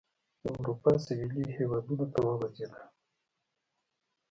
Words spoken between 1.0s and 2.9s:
سوېلي هېوادونو ته وغځېدل.